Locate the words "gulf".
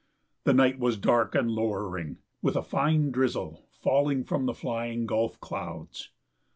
5.05-5.39